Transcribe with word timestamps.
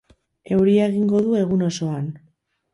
Euria 0.55 0.87
egingo 0.93 1.23
du 1.27 1.37
egun 1.43 1.69
osoan. 1.69 2.11